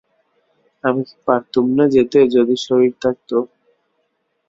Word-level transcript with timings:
আমি 0.83 1.01
কি 1.07 1.15
পারতুম 1.25 1.65
না 1.77 1.85
যেতে 1.95 2.19
যদি 2.35 2.55
শরীর 2.65 2.93
থাকত। 3.03 3.29